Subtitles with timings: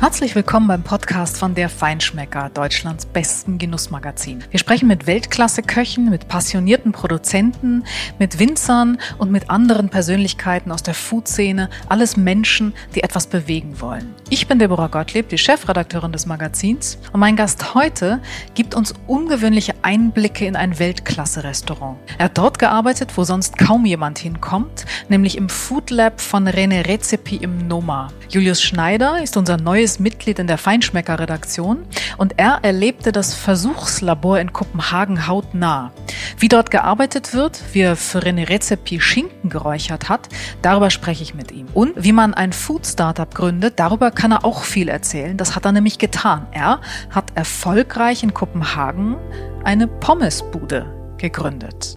[0.00, 4.44] Herzlich willkommen beim Podcast von der Feinschmecker, Deutschlands besten Genussmagazin.
[4.48, 7.82] Wir sprechen mit Weltklasse-Köchen, mit passionierten Produzenten,
[8.16, 14.14] mit Winzern und mit anderen Persönlichkeiten aus der Food-Szene, alles Menschen, die etwas bewegen wollen.
[14.30, 18.20] Ich bin Deborah Gottlieb, die Chefredakteurin des Magazins und mein Gast heute
[18.54, 21.98] gibt uns ungewöhnliche Einblicke in ein Weltklasse-Restaurant.
[22.18, 26.86] Er hat dort gearbeitet, wo sonst kaum jemand hinkommt, nämlich im Food Lab von René
[26.86, 28.12] Rezepi im Noma.
[28.28, 31.86] Julius Schneider ist unser neues ist Mitglied in der Feinschmecker-Redaktion
[32.18, 35.92] und er erlebte das Versuchslabor in Kopenhagen hautnah.
[36.36, 40.28] Wie dort gearbeitet wird, wie er für René Rezepi Schinken geräuchert hat,
[40.60, 41.68] darüber spreche ich mit ihm.
[41.72, 45.38] Und wie man ein Food-Startup gründet, darüber kann er auch viel erzählen.
[45.38, 46.46] Das hat er nämlich getan.
[46.52, 49.16] Er hat erfolgreich in Kopenhagen
[49.64, 50.84] eine Pommesbude
[51.16, 51.96] gegründet.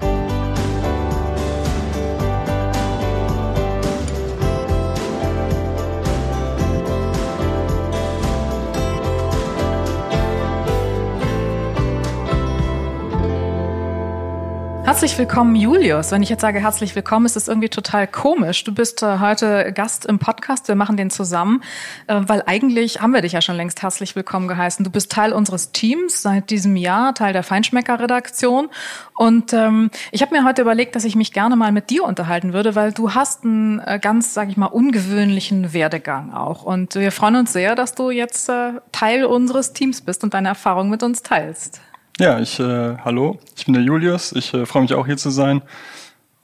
[14.84, 16.12] Herzlich willkommen, Julius.
[16.12, 18.64] Wenn ich jetzt sage herzlich willkommen, ist das irgendwie total komisch.
[18.64, 20.68] Du bist äh, heute Gast im Podcast.
[20.68, 21.62] Wir machen den zusammen,
[22.08, 24.84] äh, weil eigentlich haben wir dich ja schon längst herzlich willkommen geheißen.
[24.84, 28.70] Du bist Teil unseres Teams seit diesem Jahr, Teil der Feinschmecker-Redaktion.
[29.16, 32.52] Und ähm, ich habe mir heute überlegt, dass ich mich gerne mal mit dir unterhalten
[32.52, 36.64] würde, weil du hast einen äh, ganz, sage ich mal, ungewöhnlichen Werdegang auch.
[36.64, 38.52] Und wir freuen uns sehr, dass du jetzt
[38.92, 41.82] Teil unseres Teams bist und deine Erfahrungen mit uns teilst.
[42.20, 44.34] Ja, ich, äh, hallo, ich bin der Julius.
[44.34, 45.62] Ich äh, freue mich auch hier zu sein.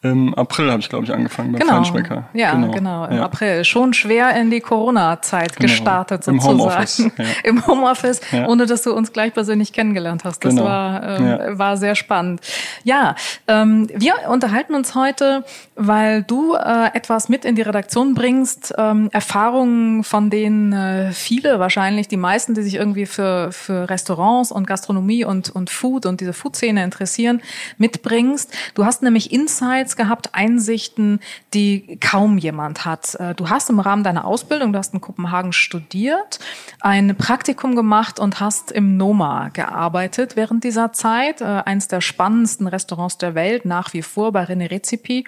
[0.04, 1.74] Im April habe ich, glaube ich, angefangen bei genau.
[1.74, 2.30] Feinschmecker.
[2.34, 3.24] Ja, genau, genau im ja.
[3.24, 3.66] April.
[3.66, 5.64] Schon schwer in die Corona-Zeit genau.
[5.64, 6.52] gestartet sozusagen.
[6.52, 6.98] Im Homeoffice.
[7.00, 7.26] Ja.
[7.44, 8.48] Im Homeoffice, ja.
[8.48, 10.46] ohne dass du uns gleich persönlich kennengelernt hast.
[10.46, 10.66] Das genau.
[10.66, 12.42] war, ähm, war sehr spannend.
[12.84, 13.16] Ja,
[13.48, 15.44] ähm, wir unterhalten uns heute,
[15.76, 21.60] weil du äh, etwas mit in die Redaktion bringst, ähm, Erfahrungen, von denen äh, viele,
[21.60, 26.22] wahrscheinlich die meisten, die sich irgendwie für, für Restaurants und Gastronomie und, und Food und
[26.22, 27.42] diese Food-Szene interessieren,
[27.80, 28.54] mitbringst.
[28.76, 31.20] Du hast nämlich Insights Insights gehabt, Einsichten,
[31.54, 33.16] die kaum jemand hat.
[33.16, 36.40] Äh, du hast im Rahmen deiner Ausbildung, du hast in Kopenhagen studiert,
[36.82, 41.42] ein Praktikum gemacht und hast im Noma gearbeitet während dieser Zeit.
[41.42, 45.26] Äh, eins der spannendsten Restaurants der Welt, nach wie vor bei René Rezipi.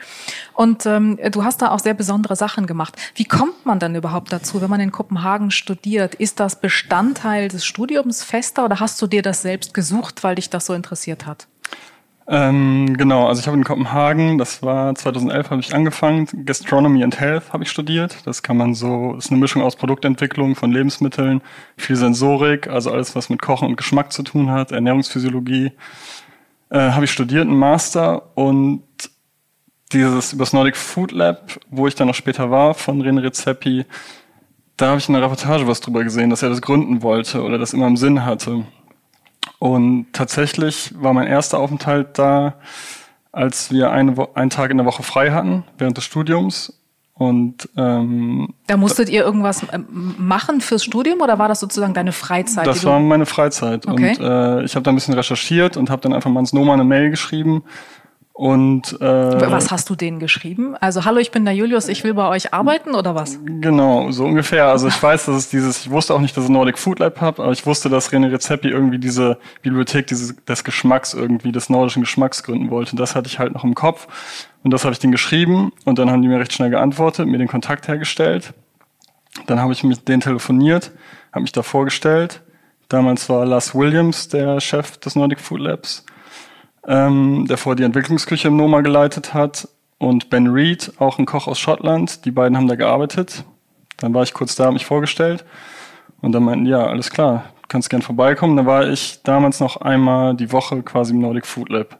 [0.53, 2.95] Und ähm, du hast da auch sehr besondere Sachen gemacht.
[3.15, 6.15] Wie kommt man dann überhaupt dazu, wenn man in Kopenhagen studiert?
[6.15, 10.49] Ist das Bestandteil des Studiums fester oder hast du dir das selbst gesucht, weil dich
[10.49, 11.47] das so interessiert hat?
[12.31, 17.19] Ähm, genau, also ich habe in Kopenhagen, das war 2011, habe ich angefangen, Gastronomy and
[17.19, 18.17] Health habe ich studiert.
[18.25, 21.41] Das kann man so, ist eine Mischung aus Produktentwicklung von Lebensmitteln,
[21.75, 25.71] viel Sensorik, also alles, was mit Kochen und Geschmack zu tun hat, Ernährungsphysiologie,
[26.69, 28.83] äh, habe ich studiert, einen Master und
[29.91, 33.85] dieses über das Nordic Food Lab, wo ich dann noch später war, von René Rezepi,
[34.77, 37.57] da habe ich in einer Reportage was drüber gesehen, dass er das gründen wollte oder
[37.57, 38.65] das immer im Sinn hatte.
[39.59, 42.55] Und tatsächlich war mein erster Aufenthalt da,
[43.31, 46.73] als wir eine Wo einen Tag in der Woche frei hatten während des Studiums.
[47.13, 52.13] Und ähm, da musstet ihr irgendwas ähm, machen fürs Studium oder war das sozusagen deine
[52.13, 52.65] Freizeit?
[52.65, 53.85] Das war meine Freizeit.
[53.85, 54.15] Okay.
[54.17, 56.73] Und äh, ich habe da ein bisschen recherchiert und habe dann einfach mal ins Noma
[56.73, 57.63] eine Mail geschrieben
[58.39, 60.73] und äh, was hast du denen geschrieben?
[60.79, 63.37] Also hallo, ich bin der Julius, ich will bei euch arbeiten oder was?
[63.43, 64.67] Genau, so ungefähr.
[64.67, 67.19] Also ich weiß, dass es dieses, ich wusste auch nicht, dass es Nordic Food Lab
[67.19, 71.69] hat, aber ich wusste, dass René Rezepi irgendwie diese Bibliothek dieses, des Geschmacks irgendwie, des
[71.69, 72.95] nordischen Geschmacks gründen wollte.
[72.95, 74.07] Das hatte ich halt noch im Kopf
[74.63, 77.39] und das habe ich denen geschrieben und dann haben die mir recht schnell geantwortet, mir
[77.39, 78.53] den Kontakt hergestellt.
[79.47, 80.93] Dann habe ich mit denen telefoniert,
[81.33, 82.41] habe mich da vorgestellt.
[82.87, 86.05] Damals war Lars Williams der Chef des Nordic Food Labs
[86.89, 89.69] ähm, der vorher die Entwicklungsküche im Noma geleitet hat,
[89.99, 92.25] und Ben Reed, auch ein Koch aus Schottland.
[92.25, 93.43] Die beiden haben da gearbeitet.
[93.97, 95.45] Dann war ich kurz da, habe mich vorgestellt.
[96.21, 98.57] Und dann meinten, ja, alles klar, kannst gern vorbeikommen.
[98.57, 101.99] Da war ich damals noch einmal die Woche quasi im Nordic Food Lab.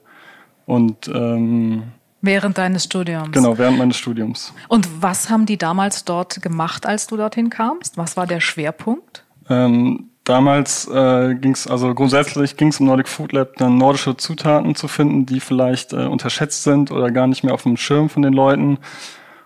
[0.65, 1.83] Und ähm,
[2.21, 3.31] Während deines Studiums.
[3.31, 4.53] Genau, während meines Studiums.
[4.67, 7.97] Und was haben die damals dort gemacht, als du dorthin kamst?
[7.97, 9.25] Was war der Schwerpunkt?
[9.49, 14.15] Ähm, Damals äh, ging es, also grundsätzlich ging es im Nordic Food Lab dann nordische
[14.15, 18.09] Zutaten zu finden, die vielleicht äh, unterschätzt sind oder gar nicht mehr auf dem Schirm
[18.09, 18.77] von den Leuten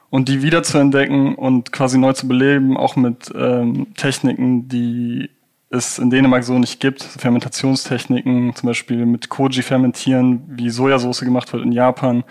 [0.10, 5.30] und die wieder zu entdecken und quasi neu zu beleben, auch mit ähm, Techniken, die
[5.70, 7.02] es in Dänemark so nicht gibt.
[7.02, 12.26] Fermentationstechniken, zum Beispiel mit Koji fermentieren, wie Sojasauce gemacht wird in Japan.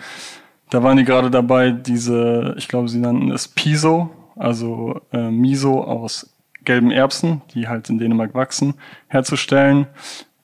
[0.69, 5.83] Da waren die gerade dabei, diese, ich glaube, sie nannten es Piso, also äh, Miso
[5.83, 6.32] aus
[6.65, 8.75] gelben Erbsen, die halt in Dänemark wachsen,
[9.07, 9.87] herzustellen.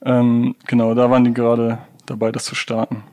[0.03, 3.03] Ähm, genau, da waren die gerade dabei, das zu starten.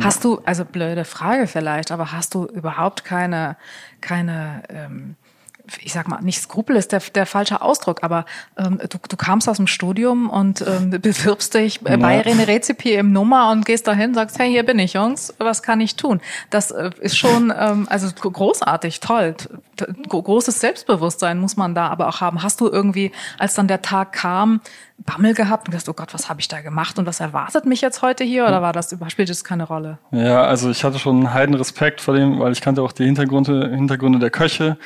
[0.00, 3.56] Hast du, also blöde Frage vielleicht, aber hast du überhaupt keine,
[4.00, 5.16] keine ähm,
[5.80, 8.26] ich sag mal, nicht Skrupel ist der, der falsche Ausdruck, aber
[8.56, 11.96] ähm, du, du kamst aus dem Studium und ähm, bewirbst dich ja.
[11.96, 15.62] bei Rene Rezipi im Nummer und gehst dahin, sagst, hey, hier bin ich, Jungs, was
[15.62, 16.20] kann ich tun?
[16.50, 19.34] Das äh, ist schon, ähm, also großartig, toll.
[20.08, 22.42] Großes Selbstbewusstsein muss man da aber auch haben.
[22.42, 24.60] Hast du irgendwie, als dann der Tag kam,
[24.98, 27.80] Bammel gehabt und gesagt, oh Gott, was habe ich da gemacht und was erwartet mich
[27.80, 29.98] jetzt heute hier oder war das spielt das keine Rolle?
[30.12, 33.04] Ja, also ich hatte schon einen heiden Respekt vor dem, weil ich kannte auch die
[33.04, 34.78] Hintergründe, Hintergründe der Köche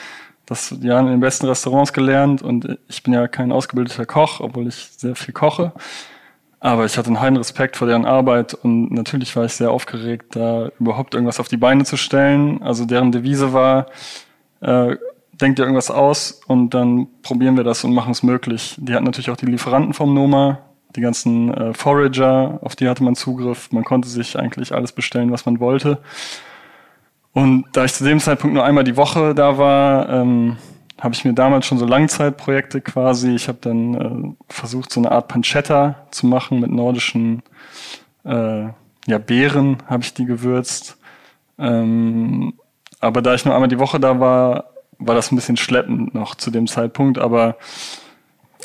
[0.49, 4.67] das ja in den besten Restaurants gelernt und ich bin ja kein ausgebildeter Koch, obwohl
[4.67, 5.73] ich sehr viel koche.
[6.61, 10.35] Aber ich hatte einen heiden Respekt vor deren Arbeit und natürlich war ich sehr aufgeregt,
[10.35, 12.63] da überhaupt irgendwas auf die Beine zu stellen.
[12.63, 13.87] Also deren Devise war,
[14.61, 14.97] äh,
[15.33, 18.75] denkt ihr irgendwas aus und dann probieren wir das und machen es möglich.
[18.79, 20.59] Die hatten natürlich auch die Lieferanten vom Noma,
[20.97, 23.71] die ganzen äh, Forager, auf die hatte man Zugriff.
[23.71, 25.99] Man konnte sich eigentlich alles bestellen, was man wollte.
[27.39, 30.57] Und da ich zu dem Zeitpunkt nur einmal die Woche da war, ähm,
[31.01, 33.31] habe ich mir damals schon so Langzeitprojekte quasi.
[33.37, 37.45] Ich habe dann äh, versucht, so eine Art Pancetta zu machen mit nordischen
[38.25, 38.65] äh,
[39.07, 40.99] ja, Beeren, habe ich die gewürzt.
[41.61, 42.55] Ähm,
[42.99, 46.35] aber da ich nur einmal die Woche da war, war das ein bisschen schleppend noch
[46.35, 47.21] zu dem Zeitpunkt.
[47.21, 47.57] Aber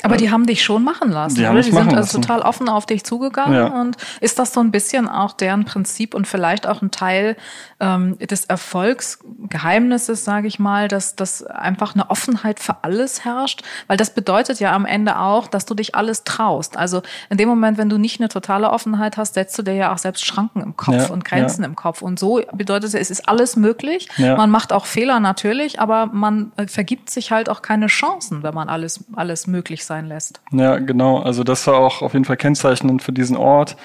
[0.01, 2.85] aber die haben dich schon machen lassen, die, haben die sind also total offen auf
[2.85, 3.53] dich zugegangen.
[3.53, 3.67] Ja.
[3.67, 7.37] Und ist das so ein bisschen auch deren Prinzip und vielleicht auch ein Teil
[7.79, 13.61] ähm, des Erfolgsgeheimnisses, sage ich mal, dass, dass einfach eine Offenheit für alles herrscht?
[13.87, 16.75] Weil das bedeutet ja am Ende auch, dass du dich alles traust.
[16.75, 19.93] Also in dem Moment, wenn du nicht eine totale Offenheit hast, setzt du dir ja
[19.93, 21.67] auch selbst Schranken im Kopf ja, und Grenzen ja.
[21.67, 22.01] im Kopf.
[22.01, 24.09] Und so bedeutet es, es ist alles möglich.
[24.17, 28.53] Man macht auch Fehler natürlich, aber man äh, vergibt sich halt auch keine Chancen, wenn
[28.53, 30.41] man alles, alles möglich sein lässt.
[30.51, 31.19] Ja, genau.
[31.19, 33.75] Also das war auch auf jeden Fall kennzeichnend für diesen Ort,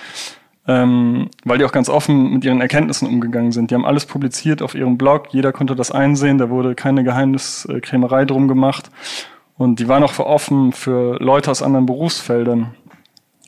[0.66, 3.70] ähm, weil die auch ganz offen mit ihren Erkenntnissen umgegangen sind.
[3.70, 5.28] Die haben alles publiziert auf ihrem Blog.
[5.30, 6.38] Jeder konnte das einsehen.
[6.38, 8.90] Da wurde keine Geheimniskrämerei drum gemacht.
[9.56, 12.74] Und die waren auch für offen für Leute aus anderen Berufsfeldern.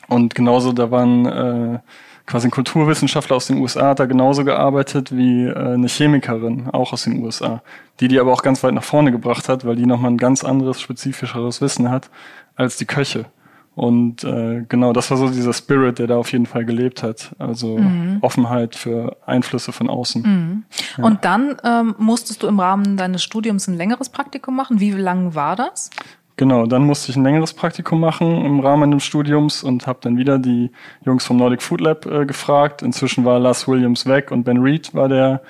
[0.07, 1.79] Und genauso, da waren äh,
[2.25, 6.93] quasi ein Kulturwissenschaftler aus den USA hat da genauso gearbeitet wie äh, eine Chemikerin, auch
[6.93, 7.61] aus den USA,
[7.99, 10.43] die die aber auch ganz weit nach vorne gebracht hat, weil die nochmal ein ganz
[10.43, 12.09] anderes, spezifischeres Wissen hat
[12.55, 13.25] als die Köche.
[13.73, 17.33] Und äh, genau, das war so dieser Spirit, der da auf jeden Fall gelebt hat.
[17.39, 18.17] Also mhm.
[18.21, 20.21] Offenheit für Einflüsse von außen.
[20.21, 20.63] Mhm.
[20.97, 21.03] Ja.
[21.03, 24.79] Und dann ähm, musstest du im Rahmen deines Studiums ein längeres Praktikum machen.
[24.81, 25.89] Wie lang war das?
[26.35, 30.17] Genau, dann musste ich ein längeres Praktikum machen im Rahmen des Studiums und habe dann
[30.17, 30.71] wieder die
[31.05, 32.81] Jungs vom Nordic Food Lab äh, gefragt.
[32.81, 35.41] Inzwischen war Lars Williams weg und Ben Reed war der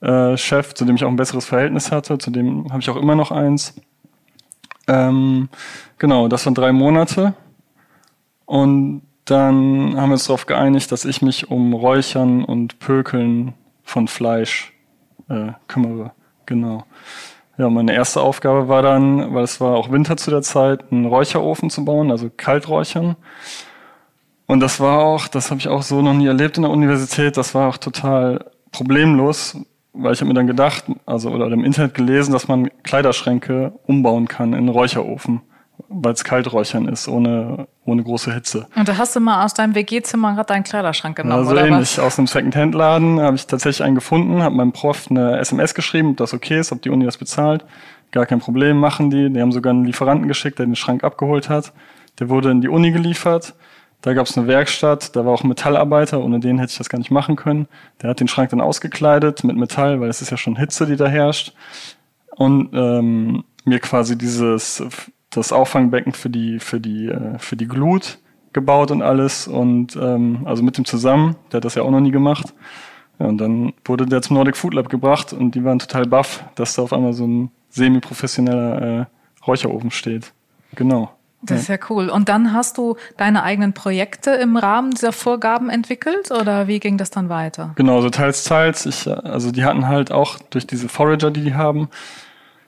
[0.00, 2.18] äh, Chef, zu dem ich auch ein besseres Verhältnis hatte.
[2.18, 3.74] Zu dem habe ich auch immer noch eins.
[4.88, 5.48] Ähm,
[5.98, 7.34] genau, das waren drei Monate.
[8.46, 13.54] Und dann haben wir uns darauf geeinigt, dass ich mich um Räuchern und Pökeln
[13.84, 14.72] von Fleisch
[15.28, 16.12] äh, kümmere.
[16.46, 16.84] Genau.
[17.58, 21.06] Ja, meine erste Aufgabe war dann, weil es war auch Winter zu der Zeit, einen
[21.06, 23.16] Räucherofen zu bauen, also Kalträuchern.
[24.46, 27.36] Und das war auch, das habe ich auch so noch nie erlebt in der Universität,
[27.36, 29.58] das war auch total problemlos,
[29.98, 34.28] weil ich habe mir dann gedacht, also oder im Internet gelesen, dass man Kleiderschränke umbauen
[34.28, 35.42] kann in Räucherofen
[35.88, 38.66] weil es Kalträuchern ist, ohne, ohne große Hitze.
[38.74, 41.96] Und da hast du mal aus deinem WG-Zimmer gerade deinen Kleiderschrank genommen, also oder ähnlich.
[41.96, 41.98] Was?
[41.98, 46.16] Aus einem Second-Hand-Laden habe ich tatsächlich einen gefunden, habe meinem Prof eine SMS geschrieben, ob
[46.18, 47.64] das okay ist, ob die Uni das bezahlt.
[48.10, 49.30] Gar kein Problem, machen die.
[49.30, 51.72] Die haben sogar einen Lieferanten geschickt, der den Schrank abgeholt hat.
[52.18, 53.54] Der wurde in die Uni geliefert.
[54.00, 56.88] Da gab es eine Werkstatt, da war auch ein Metallarbeiter, ohne den hätte ich das
[56.88, 57.66] gar nicht machen können.
[58.00, 60.96] Der hat den Schrank dann ausgekleidet mit Metall, weil es ist ja schon Hitze, die
[60.96, 61.52] da herrscht.
[62.30, 64.82] Und ähm, mir quasi dieses
[65.30, 68.18] das Auffangbecken für die, für die, äh, für die Glut
[68.52, 72.00] gebaut und alles und ähm, also mit dem zusammen, der hat das ja auch noch
[72.00, 72.54] nie gemacht.
[73.18, 76.44] Ja, und dann wurde der zum Nordic Food Lab gebracht und die waren total baff,
[76.54, 79.04] dass da auf einmal so ein semi-professioneller äh,
[79.46, 80.32] Räucherofen steht.
[80.74, 81.10] Genau.
[81.42, 82.08] Das ist ja cool.
[82.08, 86.98] Und dann hast du deine eigenen Projekte im Rahmen dieser Vorgaben entwickelt oder wie ging
[86.98, 87.72] das dann weiter?
[87.76, 88.86] Genau, so teils, teils.
[88.86, 91.88] Ich, also die hatten halt auch durch diese Forager, die die haben,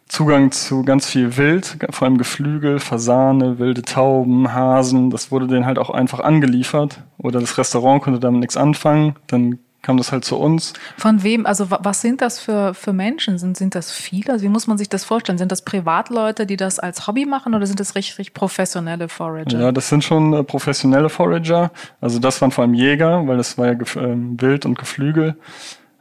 [0.07, 5.11] Zugang zu ganz viel Wild, vor allem Geflügel, Fasane, wilde Tauben, Hasen.
[5.11, 7.01] Das wurde denen halt auch einfach angeliefert.
[7.17, 9.15] Oder das Restaurant konnte damit nichts anfangen.
[9.29, 10.75] Dann kam das halt zu uns.
[10.97, 13.39] Von wem, also was sind das für, für Menschen?
[13.39, 14.33] Sind, sind das viele?
[14.33, 15.39] Also wie muss man sich das vorstellen?
[15.39, 19.59] Sind das Privatleute, die das als Hobby machen oder sind das richtig professionelle Forager?
[19.59, 21.71] Ja, das sind schon äh, professionelle Forager.
[22.01, 25.37] Also das waren vor allem Jäger, weil das war ja äh, Wild und Geflügel.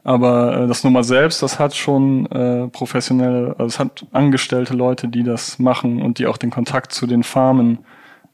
[0.04, 5.08] Aber äh, das Nummer selbst, das hat schon äh, professionelle, also es hat angestellte Leute,
[5.08, 7.78] die das machen und die auch den Kontakt zu den Farmen,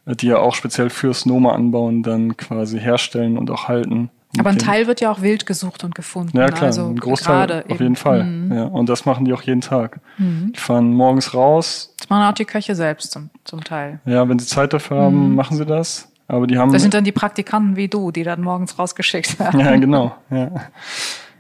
[0.07, 4.11] äh, die ja auch speziell fürs Noma anbauen, dann quasi herstellen und auch halten.
[4.39, 6.37] Aber ein Teil wird ja auch wild gesucht und gefunden.
[6.37, 7.83] Ja, klar, also ein Großteil auf eben.
[7.83, 8.25] jeden Fall.
[8.25, 8.53] Mhm.
[8.53, 10.01] Ja, und das machen die auch jeden Tag.
[10.19, 10.53] Mhm.
[10.55, 11.95] Die fahren morgens raus.
[11.99, 14.01] Das machen auch die Köche selbst zum, zum Teil.
[14.05, 15.35] Ja, wenn sie Zeit dafür haben, mhm.
[15.35, 16.09] machen sie das.
[16.29, 16.73] Aber die haben.
[16.73, 19.61] Das sind dann die Praktikanten wie du, die dann morgens rausgeschickt werden.
[19.61, 20.15] Ja, genau.
[20.31, 20.51] Ja.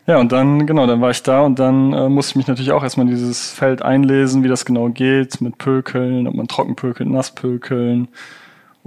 [0.06, 2.70] Ja, und dann, genau, dann war ich da und dann äh, musste ich mich natürlich
[2.70, 6.76] auch erstmal in dieses Feld einlesen, wie das genau geht, mit Pökeln, ob man trocken
[6.76, 8.06] pökelt, nass pökeln.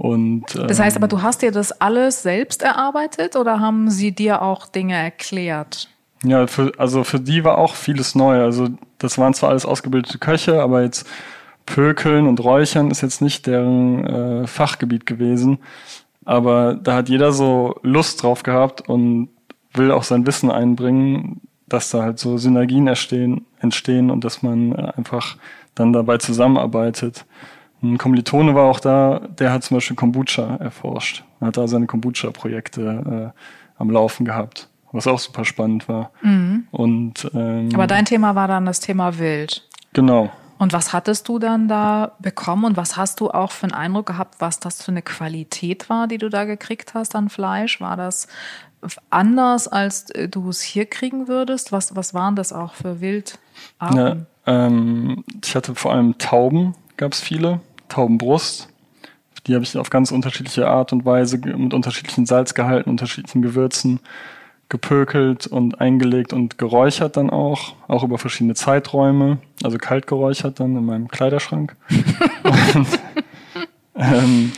[0.00, 4.12] Und, ähm, das heißt aber, du hast dir das alles selbst erarbeitet oder haben sie
[4.12, 5.90] dir auch Dinge erklärt?
[6.24, 8.42] Ja, für, also für die war auch vieles neu.
[8.42, 11.06] Also das waren zwar alles ausgebildete Köche, aber jetzt
[11.66, 15.58] Pökeln und Räuchern ist jetzt nicht deren äh, Fachgebiet gewesen.
[16.24, 19.28] Aber da hat jeder so Lust drauf gehabt und
[19.74, 24.72] will auch sein Wissen einbringen, dass da halt so Synergien entstehen, entstehen und dass man
[24.72, 25.36] äh, einfach
[25.74, 27.26] dann dabei zusammenarbeitet.
[27.82, 31.24] Ein Kommilitone war auch da, der hat zum Beispiel Kombucha erforscht.
[31.40, 33.40] Er hat da seine Kombucha-Projekte äh,
[33.80, 36.10] am Laufen gehabt, was auch super spannend war.
[36.22, 36.66] Mhm.
[36.70, 39.66] Und, ähm, Aber dein Thema war dann das Thema Wild.
[39.94, 40.30] Genau.
[40.58, 44.04] Und was hattest du dann da bekommen und was hast du auch für einen Eindruck
[44.04, 47.80] gehabt, was das für eine Qualität war, die du da gekriegt hast an Fleisch?
[47.80, 48.28] War das
[49.08, 51.72] anders, als du es hier kriegen würdest?
[51.72, 53.96] Was, was waren das auch für Wildarten?
[53.96, 57.60] Ja, ähm, ich hatte vor allem Tauben, gab es viele.
[57.90, 58.68] Taubenbrust.
[59.46, 64.00] Die habe ich auf ganz unterschiedliche Art und Weise mit unterschiedlichen Salzgehalten, unterschiedlichen Gewürzen
[64.68, 70.76] gepökelt und eingelegt und geräuchert dann auch, auch über verschiedene Zeiträume, also kalt geräuchert dann
[70.76, 71.76] in meinem Kleiderschrank.
[72.74, 72.86] und,
[73.96, 74.52] ähm,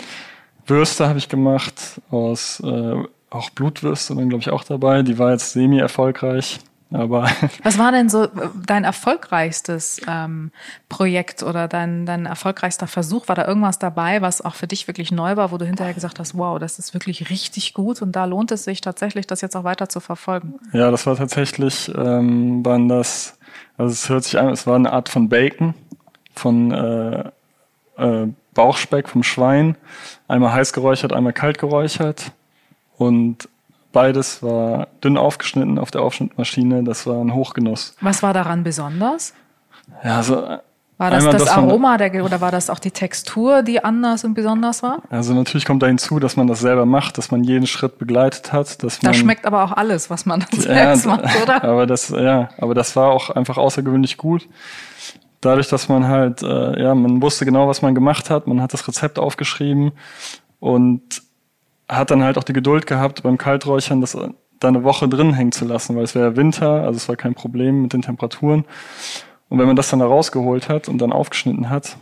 [0.67, 2.95] Würste habe ich gemacht aus äh,
[3.31, 5.03] auch Blutwürste, dann glaube ich auch dabei.
[5.03, 6.61] Die war jetzt semi erfolgreich.
[6.93, 7.29] Aber
[7.63, 8.29] Was war denn so
[8.67, 10.51] dein erfolgreichstes ähm,
[10.89, 13.29] Projekt oder dein, dein erfolgreichster Versuch?
[13.29, 16.19] War da irgendwas dabei, was auch für dich wirklich neu war, wo du hinterher gesagt
[16.19, 19.57] hast, wow, das ist wirklich richtig gut und da lohnt es sich tatsächlich, das jetzt
[19.57, 20.55] auch weiter zu verfolgen?
[20.73, 23.39] Ja, das war tatsächlich, ähm, waren das,
[23.79, 25.75] also es hört sich an, es war eine Art von Bacon,
[26.35, 27.31] von äh,
[27.97, 29.77] äh, Bauchspeck vom Schwein,
[30.29, 32.33] einmal heiß geräuchert, einmal kalt geräuchert
[32.99, 33.49] und
[33.93, 36.83] Beides war dünn aufgeschnitten auf der Aufschnittmaschine.
[36.83, 37.95] Das war ein Hochgenuss.
[38.01, 39.35] Was war daran besonders?
[40.03, 40.47] Ja, also
[41.03, 44.85] war das das Aroma der, oder war das auch die Textur, die anders und besonders
[44.85, 45.03] war?
[45.11, 48.53] Also natürlich kommt da hinzu, dass man das selber macht, dass man jeden Schritt begleitet
[48.53, 48.83] hat.
[48.85, 51.65] Dass man, da schmeckt aber auch alles, was man selbst ja, macht, oder?
[51.73, 54.49] Aber das, ja, aber das war auch einfach außergewöhnlich gut.
[55.41, 58.73] Dadurch, dass man halt, äh, ja, man wusste genau, was man gemacht hat, man hat
[58.73, 59.91] das Rezept aufgeschrieben
[60.61, 61.23] und
[61.97, 64.17] hat dann halt auch die Geduld gehabt, beim Kalträuchern das
[64.63, 67.35] da eine Woche drin hängen zu lassen, weil es wäre Winter, also es war kein
[67.35, 68.65] Problem mit den Temperaturen.
[69.49, 71.97] Und wenn man das dann da rausgeholt hat und dann aufgeschnitten hat,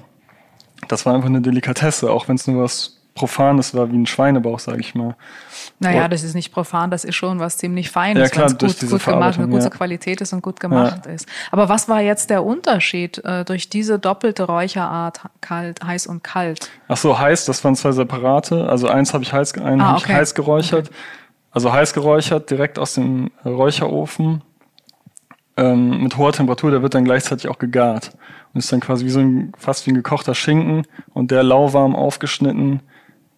[0.88, 4.58] das war einfach eine Delikatesse, auch wenn es nur was Profanes war, wie ein Schweinebauch,
[4.58, 5.16] sage ich mal.
[5.78, 8.80] Naja, das ist nicht profan, das ist schon was ziemlich Feines, ja, klar, wenn es
[8.80, 9.70] gut, gut gemacht, eine gute ja.
[9.70, 11.12] Qualität ist und gut gemacht ja.
[11.12, 11.26] ist.
[11.50, 16.70] Aber was war jetzt der Unterschied äh, durch diese doppelte Räucherart, kalt, heiß und kalt?
[16.88, 18.68] Ach so, heiß, das waren zwei separate.
[18.68, 20.04] Also eins habe ich heiß, einen ah, okay.
[20.06, 20.88] ich heiß geräuchert.
[20.88, 20.96] Okay.
[21.52, 24.42] Also heiß geräuchert, direkt aus dem Räucherofen
[25.56, 28.12] ähm, mit hoher Temperatur, der wird dann gleichzeitig auch gegart.
[28.52, 31.94] Und ist dann quasi wie so ein, fast wie ein gekochter Schinken und der lauwarm
[31.94, 32.80] aufgeschnitten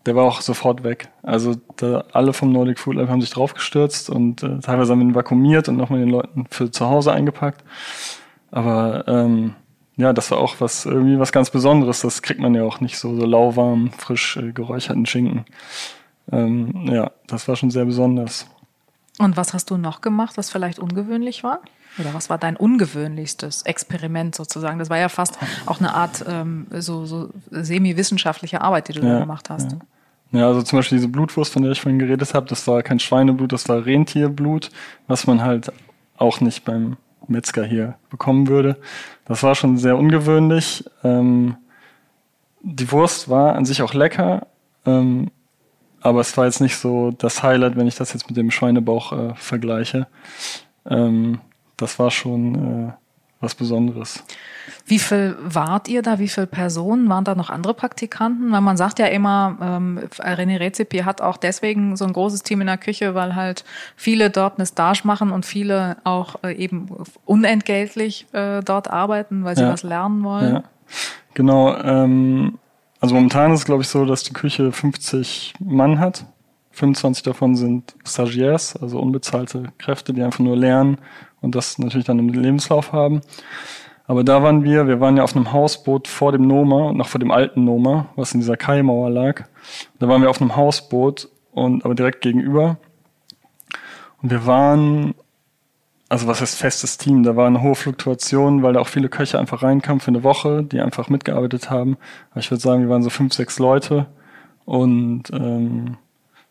[0.06, 1.08] der war auch sofort weg.
[1.22, 5.06] Also da, alle vom Nordic Food Lab haben sich draufgestürzt und äh, teilweise haben wir
[5.06, 7.62] ihn vakuumiert und nochmal den Leuten für zu Hause eingepackt.
[8.50, 9.54] Aber ähm,
[9.96, 12.00] ja, das war auch was irgendwie was ganz Besonderes.
[12.00, 15.44] Das kriegt man ja auch nicht so, so lauwarm, frisch äh, geräucherten Schinken.
[16.30, 18.46] Ähm, ja, das war schon sehr besonders.
[19.18, 21.60] Und was hast du noch gemacht, was vielleicht ungewöhnlich war?
[21.98, 24.78] Oder was war dein ungewöhnlichstes Experiment sozusagen?
[24.78, 29.14] Das war ja fast auch eine Art ähm, so, so semi-wissenschaftliche Arbeit, die du ja,
[29.14, 29.72] da gemacht hast.
[29.72, 29.78] Ja.
[30.32, 32.98] Ja, also zum Beispiel diese Blutwurst, von der ich vorhin geredet habe, das war kein
[32.98, 34.70] Schweineblut, das war Rentierblut,
[35.06, 35.70] was man halt
[36.16, 36.96] auch nicht beim
[37.28, 38.78] Metzger hier bekommen würde.
[39.26, 40.84] Das war schon sehr ungewöhnlich.
[41.04, 41.56] Ähm,
[42.62, 44.46] die Wurst war an sich auch lecker,
[44.86, 45.30] ähm,
[46.00, 49.12] aber es war jetzt nicht so das Highlight, wenn ich das jetzt mit dem Schweinebauch
[49.12, 50.06] äh, vergleiche.
[50.88, 51.40] Ähm,
[51.76, 52.92] das war schon äh,
[53.42, 54.22] was Besonderes.
[54.86, 56.18] Wie viel wart ihr da?
[56.20, 57.08] Wie viele Personen?
[57.08, 58.52] Waren da noch andere Praktikanten?
[58.52, 62.60] Weil man sagt ja immer, ähm, René Rezipi hat auch deswegen so ein großes Team
[62.60, 63.64] in der Küche, weil halt
[63.96, 66.88] viele dort eine Stage machen und viele auch äh, eben
[67.24, 69.72] unentgeltlich äh, dort arbeiten, weil sie ja.
[69.72, 70.54] was lernen wollen.
[70.54, 70.62] Ja.
[71.34, 71.76] Genau.
[71.76, 72.58] Ähm,
[73.00, 76.26] also momentan ist es, glaube ich, so, dass die Küche 50 Mann hat.
[76.70, 80.98] 25 davon sind Stagiaires, also unbezahlte Kräfte, die einfach nur lernen
[81.42, 83.20] und das natürlich dann im Lebenslauf haben.
[84.06, 87.08] Aber da waren wir, wir waren ja auf einem Hausboot vor dem Noma und noch
[87.08, 89.44] vor dem alten Noma, was in dieser Kaimauer lag.
[89.98, 92.78] Da waren wir auf einem Hausboot und aber direkt gegenüber.
[94.20, 95.14] Und wir waren,
[96.08, 99.38] also was heißt festes Team, da war eine hohe Fluktuation, weil da auch viele Köche
[99.38, 101.96] einfach reinkamen für eine Woche, die einfach mitgearbeitet haben.
[102.30, 104.06] Aber ich würde sagen, wir waren so fünf, sechs Leute.
[104.64, 105.96] Und ähm,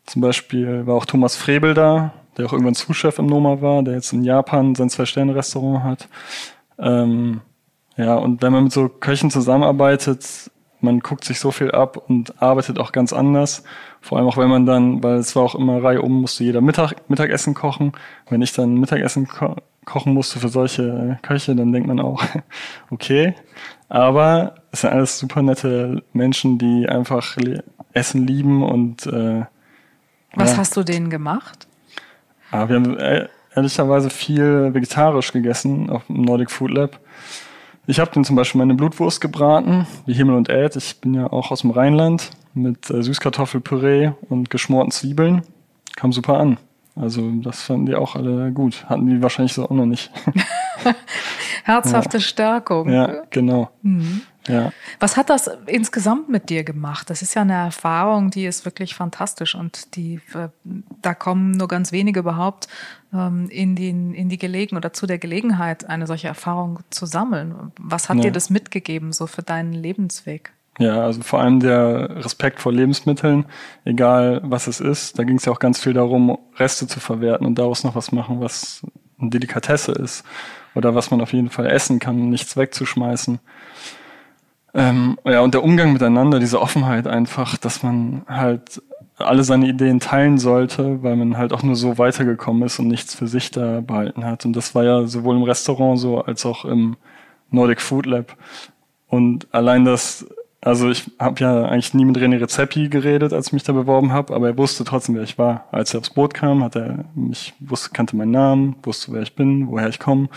[0.05, 3.95] zum Beispiel war auch Thomas Frebel da, der auch irgendwann Zuschef im Noma war, der
[3.95, 6.09] jetzt in Japan sein Zwei-Sterne-Restaurant hat.
[6.79, 7.41] Ähm,
[7.97, 12.41] ja, und wenn man mit so Köchen zusammenarbeitet, man guckt sich so viel ab und
[12.41, 13.63] arbeitet auch ganz anders.
[14.01, 16.61] Vor allem auch wenn man dann, weil es war auch immer Reihe um, musste jeder
[16.61, 17.91] Mittag, Mittagessen kochen.
[18.29, 22.23] Wenn ich dann Mittagessen ko kochen musste für solche Köche, dann denkt man auch,
[22.91, 23.33] okay.
[23.89, 27.35] Aber es sind alles super nette Menschen, die einfach
[27.93, 29.45] Essen lieben und äh,
[30.35, 30.57] Was ja.
[30.57, 31.67] hast du denen gemacht?
[32.51, 36.99] Ah, wir haben äh, ehrlicherweise viel vegetarisch gegessen auf dem Nordic Food Lab.
[37.87, 40.75] Ich habe den zum Beispiel meine Blutwurst gebraten, wie Himmel und Erd.
[40.75, 45.43] Ich bin ja auch aus dem Rheinland mit äh, Süßkartoffelpüree und geschmorten Zwiebeln.
[45.95, 46.57] Kam super an.
[46.95, 48.85] Also das fanden die auch alle gut.
[48.87, 50.11] Hatten die wahrscheinlich so auch noch nicht.
[51.63, 52.21] Herzhafte ja.
[52.21, 52.89] Stärkung.
[52.91, 53.69] Ja, genau.
[53.81, 54.21] Mhm.
[54.47, 54.71] Ja.
[54.99, 57.09] Was hat das insgesamt mit dir gemacht?
[57.09, 60.49] Das ist ja eine Erfahrung, die ist wirklich fantastisch und die, äh,
[61.01, 62.67] da kommen nur ganz wenige überhaupt
[63.13, 67.71] ähm, in, die, in die Gelegen oder zu der Gelegenheit, eine solche Erfahrung zu sammeln.
[67.79, 68.23] Was hat ja.
[68.23, 70.53] dir das mitgegeben, so für deinen Lebensweg?
[70.79, 73.45] Ja, also vor allem der Respekt vor Lebensmitteln,
[73.85, 75.19] egal was es ist.
[75.19, 78.11] Da ging es ja auch ganz viel darum, Reste zu verwerten und daraus noch was
[78.11, 78.81] machen, was
[79.19, 80.23] eine Delikatesse ist
[80.73, 83.39] oder was man auf jeden Fall essen kann, nichts wegzuschmeißen.
[84.73, 88.81] Ähm, ja, und der Umgang miteinander, diese Offenheit einfach, dass man halt
[89.17, 93.13] alle seine Ideen teilen sollte, weil man halt auch nur so weitergekommen ist und nichts
[93.15, 94.45] für sich da behalten hat.
[94.45, 96.97] Und das war ja sowohl im Restaurant so als auch im
[97.49, 98.35] Nordic Food Lab.
[99.07, 100.25] Und allein das,
[100.61, 104.11] also ich habe ja eigentlich nie mit René Rezepi geredet, als ich mich da beworben
[104.13, 105.65] habe, aber er wusste trotzdem, wer ich war.
[105.71, 109.35] Als er aufs Boot kam, hat er mich wusste, kannte meinen Namen, wusste, wer ich
[109.35, 110.29] bin, woher ich komme.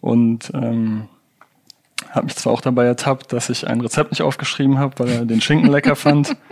[0.00, 1.08] Und ähm,
[2.10, 5.24] habe mich zwar auch dabei ertappt, dass ich ein Rezept nicht aufgeschrieben habe, weil er
[5.24, 6.36] den Schinken lecker fand.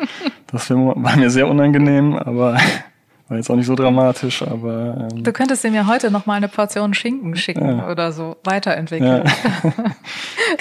[0.53, 2.59] Das war mir sehr unangenehm, aber
[3.29, 5.09] war jetzt auch nicht so dramatisch, aber.
[5.11, 7.89] Ähm, du könntest ihm ja heute noch mal eine Portion Schinken schicken ja.
[7.91, 9.25] oder so weiterentwickeln.
[9.25, 9.73] Ja.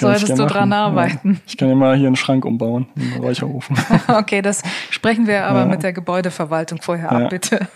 [0.00, 1.34] Solltest du dran arbeiten.
[1.34, 1.40] Ja.
[1.46, 3.76] Ich kann ja mal hier einen Schrank umbauen, einen Räucherofen.
[4.08, 7.68] okay, das sprechen wir aber mit der Gebäudeverwaltung vorher ab, bitte.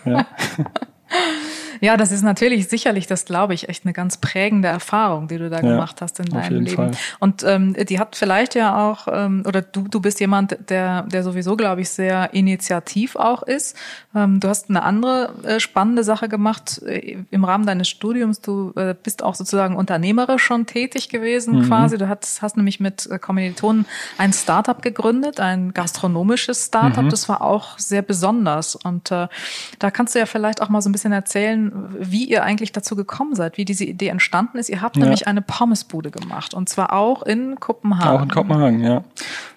[1.81, 1.97] Ja.
[1.97, 5.57] Das ist natürlich sicherlich, das glaube ich, echt eine ganz prägende Erfahrung, die du da
[5.57, 6.75] ja, gemacht hast in deinem Leben.
[6.75, 6.91] Fall.
[7.19, 11.23] Und ähm, die hat vielleicht ja auch, ähm, oder du, du bist jemand, der, der
[11.23, 13.75] sowieso, glaube ich, sehr initiativ auch ist.
[14.15, 18.41] Ähm, du hast eine andere äh, spannende Sache gemacht äh, im Rahmen deines Studiums.
[18.41, 21.67] Du äh, bist auch sozusagen unternehmerisch schon tätig gewesen, mhm.
[21.67, 21.97] quasi.
[21.97, 23.85] Du hast, hast nämlich mit äh, Kommilitonen
[24.17, 27.03] ein Startup gegründet, ein gastronomisches Startup.
[27.03, 27.09] Mhm.
[27.09, 28.75] Das war auch sehr besonders.
[28.75, 29.27] Und äh,
[29.79, 31.66] da kannst du ja vielleicht auch mal so ein bisschen erzählen,
[31.99, 34.69] wie ihr eigentlich dazu gekommen seid, wie diese Idee entstanden ist.
[34.69, 35.03] Ihr habt ja.
[35.03, 38.17] nämlich eine Pommesbude gemacht und zwar auch in Kopenhagen.
[38.17, 39.03] Auch in Kopenhagen, ja.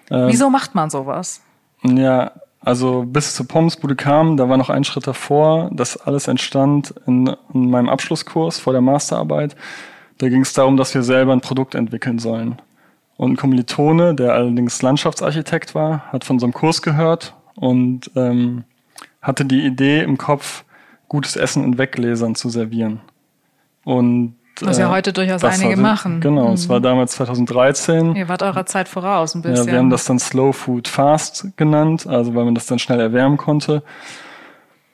[0.09, 1.41] Ähm, Wieso macht man sowas?
[1.83, 2.31] Ja,
[2.63, 5.69] also bis es zur Pommesbude kam, da war noch ein Schritt davor.
[5.73, 9.55] Das alles entstand in, in meinem Abschlusskurs vor der Masterarbeit.
[10.19, 12.61] Da ging es darum, dass wir selber ein Produkt entwickeln sollen.
[13.17, 18.63] Und ein Kommilitone, der allerdings Landschaftsarchitekt war, hat von so einem Kurs gehört und ähm,
[19.21, 20.63] hatte die Idee im Kopf,
[21.11, 23.01] gutes Essen in Weggläsern zu servieren.
[23.83, 26.21] Und was ja äh, heute durchaus einige hatte, machen.
[26.21, 26.53] Genau, mhm.
[26.53, 28.15] es war damals 2013.
[28.15, 29.67] Ihr wart eurer Zeit voraus ein bisschen.
[29.67, 33.01] Ja, wir haben das dann Slow Food Fast genannt, also weil man das dann schnell
[33.01, 33.83] erwärmen konnte.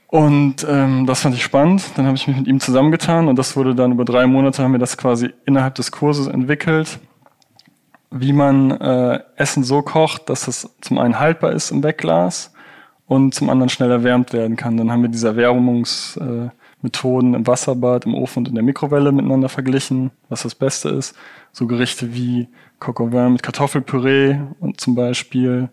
[0.08, 1.84] Und ähm, das fand ich spannend.
[1.98, 4.72] Dann habe ich mich mit ihm zusammengetan und das wurde dann über drei Monate haben
[4.72, 6.98] wir das quasi innerhalb des Kurses entwickelt,
[8.10, 12.54] wie man äh, Essen so kocht, dass es zum einen haltbar ist im Wegglas
[13.08, 14.78] und zum anderen schnell erwärmt werden kann.
[14.78, 20.12] Dann haben wir diese Erwärmungsmethoden im Wasserbad, im Ofen und in der Mikrowelle miteinander verglichen,
[20.30, 21.16] was das Beste ist.
[21.52, 22.48] So Gerichte wie
[22.80, 25.70] Coq au vin mit Kartoffelpüree und zum Beispiel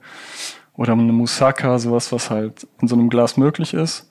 [0.76, 4.10] oder eine Moussaka, sowas, was halt in so einem Glas möglich ist.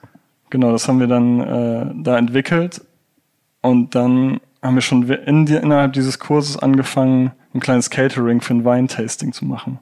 [0.49, 2.81] Genau, das haben wir dann äh, da entwickelt
[3.61, 8.53] und dann haben wir schon in die, innerhalb dieses Kurses angefangen, ein kleines Catering für
[8.53, 9.79] ein Weintasting zu machen.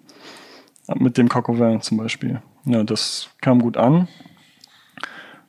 [0.98, 2.42] Mit dem Coq au vin zum Beispiel.
[2.66, 4.08] Ja, das kam gut an.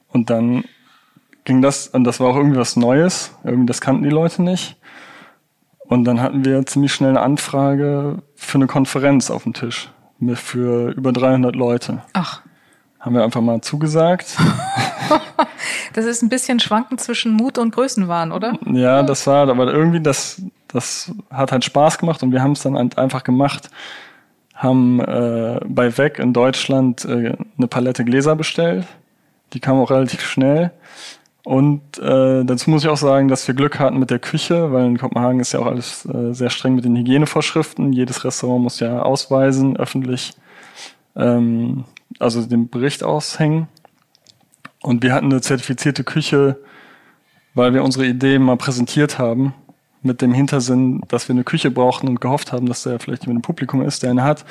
[0.09, 0.65] Und dann
[1.45, 3.35] ging das, und das war auch irgendwie was Neues.
[3.45, 4.77] Irgendwie, das kannten die Leute nicht.
[5.87, 9.91] Und dann hatten wir ziemlich schnell eine Anfrage für eine Konferenz auf dem Tisch.
[10.35, 12.03] Für über 300 Leute.
[12.13, 12.43] Ach.
[13.01, 14.37] Haben wir einfach mal zugesagt.
[15.95, 18.57] das ist ein bisschen schwanken zwischen Mut und Größenwahn, oder?
[18.65, 22.63] Ja, das war, aber irgendwie, das, das hat halt Spaß gemacht und wir haben es
[22.63, 23.69] dann einfach gemacht
[24.63, 28.87] haben äh, bei Weg in Deutschland äh, eine Palette Gläser bestellt.
[29.53, 30.71] Die kam auch relativ schnell.
[31.45, 34.87] Und äh, dazu muss ich auch sagen, dass wir Glück hatten mit der Küche, weil
[34.87, 37.93] in Kopenhagen ist ja auch alles äh, sehr streng mit den Hygienevorschriften.
[37.93, 40.35] Jedes Restaurant muss ja ausweisen, öffentlich,
[41.17, 41.85] ähm,
[42.21, 43.67] also den Bericht aushängen.
[44.83, 46.59] Und wir hatten eine zertifizierte Küche,
[47.55, 49.53] weil wir unsere Idee mal präsentiert haben,
[50.03, 53.39] mit dem Hintersinn, dass wir eine Küche brauchten und gehofft haben, dass da vielleicht jemand
[53.39, 54.45] im Publikum ist, der eine hat.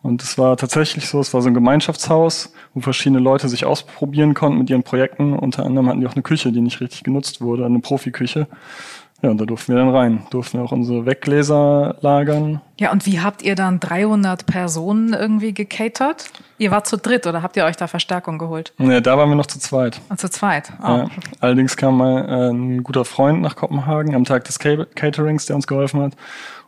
[0.00, 4.34] Und es war tatsächlich so, es war so ein Gemeinschaftshaus, wo verschiedene Leute sich ausprobieren
[4.34, 5.32] konnten mit ihren Projekten.
[5.32, 8.46] Unter anderem hatten die auch eine Küche, die nicht richtig genutzt wurde, eine Profiküche.
[9.20, 12.60] Ja, und da durften wir dann rein, durften wir auch unsere Weggläser lagern.
[12.78, 16.30] Ja, und wie habt ihr dann 300 Personen irgendwie gecatert?
[16.58, 18.72] Ihr wart zu dritt oder habt ihr euch da Verstärkung geholt?
[18.78, 20.00] Nee, da waren wir noch zu zweit.
[20.08, 20.86] Und zu zweit, oh.
[20.86, 21.08] ja.
[21.40, 25.66] Allerdings kam mal äh, ein guter Freund nach Kopenhagen am Tag des Caterings, der uns
[25.66, 26.12] geholfen hat.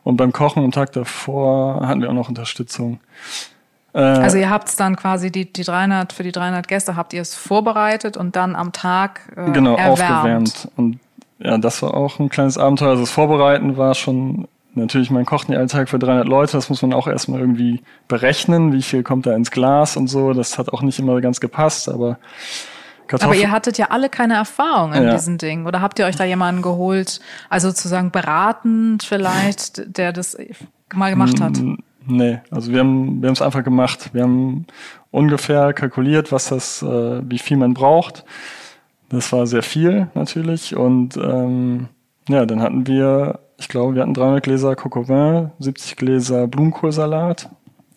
[0.03, 2.99] Und beim Kochen am Tag davor hatten wir auch noch Unterstützung.
[3.93, 7.13] Äh, also ihr habt es dann quasi die, die 300 für die 300 Gäste habt
[7.13, 10.01] ihr es vorbereitet und dann am Tag äh, genau erwärmt.
[10.01, 10.99] aufgewärmt und
[11.43, 12.89] ja, das war auch ein kleines Abenteuer.
[12.89, 16.53] Also das Vorbereiten war schon natürlich, man kocht nicht Alltag für 300 Leute.
[16.53, 18.73] Das muss man auch erstmal irgendwie berechnen.
[18.73, 20.33] Wie viel kommt da ins Glas und so.
[20.33, 22.17] Das hat auch nicht immer ganz gepasst, aber
[23.07, 23.33] Kartoffel.
[23.33, 25.13] Aber ihr hattet ja alle keine Erfahrung in ja.
[25.13, 25.67] diesen Dingen.
[25.67, 30.37] Oder habt ihr euch da jemanden geholt, also sozusagen beratend vielleicht, der das
[30.93, 31.59] mal gemacht hat?
[32.05, 34.09] Nee, also wir haben wir haben es einfach gemacht.
[34.13, 34.65] Wir haben
[35.11, 38.23] ungefähr kalkuliert, was das, äh, wie viel man braucht.
[39.11, 40.75] Das war sehr viel natürlich.
[40.75, 41.89] Und ähm,
[42.29, 47.49] ja, dann hatten wir, ich glaube, wir hatten 300 Gläser Cocovin, 70 Gläser Blumenkohlsalat.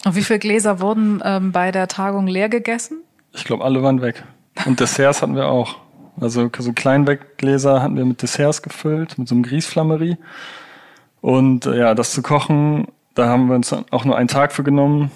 [0.04, 2.98] Und wie viele Gläser wurden ähm, bei der Tagung leer gegessen?
[3.32, 4.24] Ich glaube, alle waren weg.
[4.66, 5.76] Und Desserts hatten wir auch.
[6.20, 10.16] Also so Kleinweggläser hatten wir mit Desserts gefüllt, mit so einem Grießflammerie.
[11.20, 14.64] Und äh, ja, das zu kochen, da haben wir uns auch nur einen Tag für
[14.64, 15.10] genommen.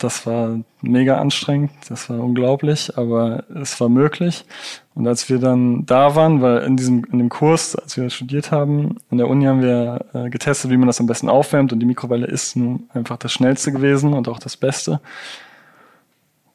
[0.00, 4.46] Das war mega anstrengend, das war unglaublich, aber es war möglich.
[4.94, 8.50] Und als wir dann da waren, weil in diesem in dem Kurs, als wir studiert
[8.50, 11.80] haben, in der Uni haben wir äh, getestet, wie man das am besten aufwärmt und
[11.80, 15.00] die Mikrowelle ist nun einfach das schnellste gewesen und auch das Beste.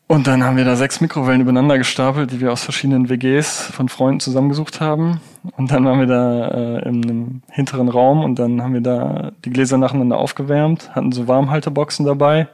[0.08, 3.90] Und dann haben wir da sechs Mikrowellen übereinander gestapelt, die wir aus verschiedenen WGs von
[3.90, 5.22] Freunden zusammengesucht haben.
[5.56, 9.52] Und dann waren wir da äh, einem hinteren Raum und dann haben wir da die
[9.52, 12.48] Gläser nacheinander aufgewärmt, hatten so Warmhalteboxen dabei.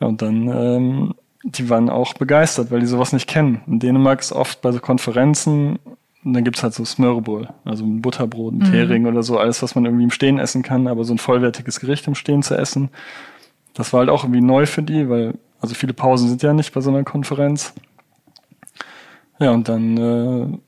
[0.00, 3.62] Ja, und dann, ähm, die waren auch begeistert, weil die sowas nicht kennen.
[3.66, 5.78] In Dänemark ist oft bei so Konferenzen,
[6.24, 8.72] und dann gibt's halt so Smørrebrød, also ein Butterbrot, ein mhm.
[8.72, 11.80] Hering oder so, alles, was man irgendwie im Stehen essen kann, aber so ein vollwertiges
[11.80, 12.90] Gericht im Stehen zu essen.
[13.72, 16.72] Das war halt auch irgendwie neu für die, weil also viele Pausen sind ja nicht
[16.72, 17.72] bei so einer Konferenz.
[19.38, 19.96] Ja, und dann.
[19.96, 20.58] Äh,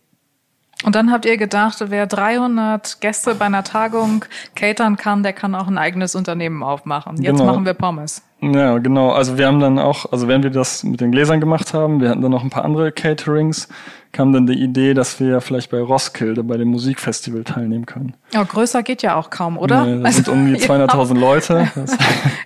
[0.85, 4.25] und dann habt ihr gedacht, wer 300 Gäste bei einer Tagung
[4.57, 7.17] catern kann, der kann auch ein eigenes Unternehmen aufmachen.
[7.23, 7.53] Jetzt genau.
[7.53, 8.23] machen wir Pommes.
[8.41, 9.11] Ja, genau.
[9.11, 12.09] Also wir haben dann auch, also während wir das mit den Gläsern gemacht haben, wir
[12.09, 13.69] hatten dann noch ein paar andere Caterings,
[14.13, 18.15] kam dann die Idee, dass wir vielleicht bei Roskilde bei dem Musikfestival teilnehmen können.
[18.33, 19.85] Ja, größer geht ja auch kaum, oder?
[19.85, 21.71] Nee, das also, sind um die 200.000 Leute.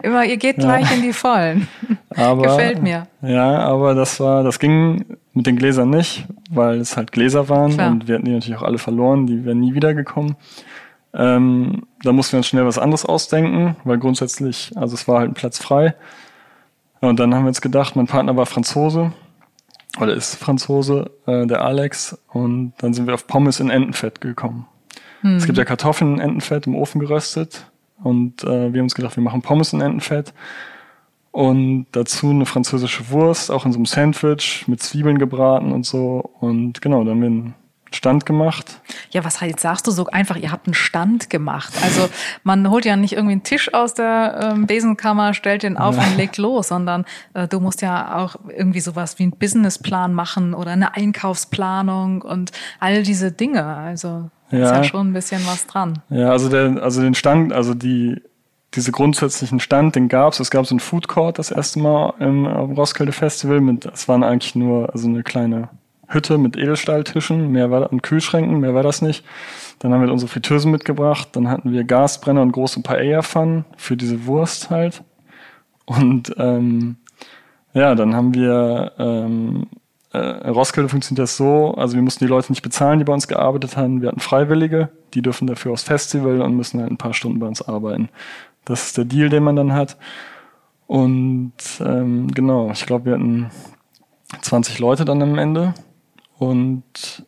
[0.03, 0.97] Immer, ihr geht gleich ja.
[0.97, 1.69] in die Vollen.
[2.11, 3.07] Aber, Gefällt mir.
[3.23, 7.73] Ja, aber das war, das ging mit den Gläsern nicht, weil es halt Gläser waren
[7.73, 7.91] Klar.
[7.91, 10.37] und wir hatten die natürlich auch alle verloren, die wären nie wiedergekommen.
[11.13, 15.31] Ähm, da mussten wir uns schnell was anderes ausdenken, weil grundsätzlich, also es war halt
[15.31, 15.95] ein Platz frei.
[17.01, 19.13] Und dann haben wir uns gedacht, mein Partner war Franzose
[20.01, 22.19] oder ist Franzose, äh, der Alex.
[22.33, 24.67] Und dann sind wir auf Pommes in Entenfett gekommen.
[25.23, 25.37] Mhm.
[25.37, 27.67] Es gibt ja Kartoffeln in Entenfett im Ofen geröstet.
[28.03, 30.33] Und äh, wir haben uns gedacht, wir machen Pommes in Entenfett.
[31.35, 36.31] Und dazu eine französische Wurst, auch in so einem Sandwich mit Zwiebeln gebraten und so.
[36.39, 37.55] Und genau, dann haben wir einen
[37.91, 38.81] Stand gemacht.
[39.11, 41.73] Ja, was jetzt sagst du so einfach, ihr habt einen Stand gemacht.
[41.83, 42.09] Also
[42.45, 46.05] man holt ja nicht irgendwie einen Tisch aus der ähm, Besenkammer, stellt den auf ja.
[46.05, 50.55] und legt los, sondern äh, du musst ja auch irgendwie sowas wie einen Businessplan machen
[50.55, 53.65] oder eine Einkaufsplanung und all diese Dinge.
[53.65, 54.67] Also ja.
[54.67, 56.01] ist ja schon ein bisschen was dran.
[56.11, 58.23] Ja, also der, also den Stand, also die
[58.75, 60.41] diese grundsätzlichen Stand, den gab's.
[60.41, 64.23] Es gab so einen Food Court das erste Mal im Roskilde Festival mit, es waren
[64.23, 65.69] eigentlich nur also eine kleine
[66.09, 69.25] Hütte mit Edelstahltischen, mehr war und Kühlschränken, mehr war das nicht.
[69.79, 74.27] Dann haben wir unsere Fritteusen mitgebracht, dann hatten wir Gasbrenner und große Paella-Pfannen für diese
[74.27, 75.03] Wurst halt.
[75.87, 76.97] Und ähm,
[77.73, 79.67] ja, dann haben wir ähm,
[80.13, 83.27] äh, Roskilde funktioniert das so, also wir mussten die Leute nicht bezahlen, die bei uns
[83.27, 84.01] gearbeitet haben.
[84.01, 87.47] Wir hatten Freiwillige, die dürfen dafür aufs Festival und müssen halt ein paar Stunden bei
[87.47, 88.09] uns arbeiten.
[88.65, 89.97] Das ist der Deal, den man dann hat.
[90.87, 93.51] Und ähm, genau, ich glaube, wir hatten
[94.43, 95.75] 20 Leute dann am Ende.
[96.39, 97.25] Und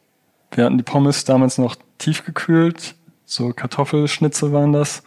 [0.50, 2.94] wir hatten die Pommes damals noch tiefgekühlt.
[3.24, 5.02] So Kartoffelschnitzel waren das.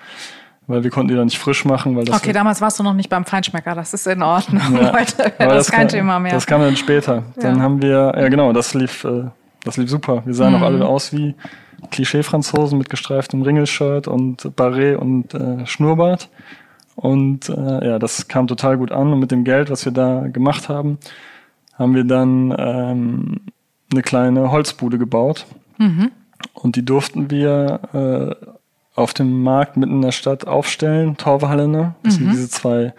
[0.67, 1.95] Weil wir konnten die dann nicht frisch machen.
[1.95, 4.61] Weil das okay, damals warst du noch nicht beim Feinschmecker, das ist in Ordnung.
[4.75, 6.33] Ja, Heute wäre das, das, kein kam, Thema mehr.
[6.33, 7.23] Das kam dann später.
[7.37, 7.61] Dann ja.
[7.61, 9.25] haben wir, ja genau, das lief, äh,
[9.63, 10.21] das lief super.
[10.25, 10.61] Wir sahen mhm.
[10.61, 11.35] auch alle aus wie
[11.91, 16.29] Klischee-Franzosen mit gestreiftem Ringelshirt und Barret und äh, Schnurrbart.
[16.95, 19.13] Und äh, ja, das kam total gut an.
[19.13, 20.97] Und mit dem Geld, was wir da gemacht haben,
[21.73, 23.41] haben wir dann ähm,
[23.91, 25.45] eine kleine Holzbude gebaut.
[25.77, 26.11] Mhm.
[26.53, 28.45] Und die durften wir äh,
[28.95, 31.95] auf dem Markt mitten in der Stadt aufstellen, Torwallene.
[32.03, 32.23] Das mhm.
[32.23, 32.93] sind diese zwei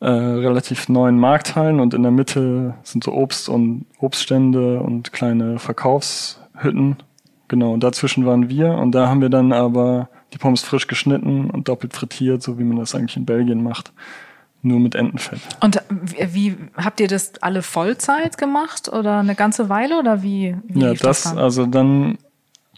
[0.00, 5.58] äh, relativ neuen Markthallen und in der Mitte sind so Obst und Obststände und kleine
[5.58, 6.96] Verkaufshütten.
[7.52, 11.50] Genau, und dazwischen waren wir und da haben wir dann aber die Pommes frisch geschnitten
[11.50, 13.92] und doppelt frittiert, so wie man das eigentlich in Belgien macht.
[14.62, 15.38] Nur mit Entenfett.
[15.60, 20.56] Und wie, habt ihr das alle Vollzeit gemacht oder eine ganze Weile oder wie?
[20.64, 22.16] wie ja, das, das also dann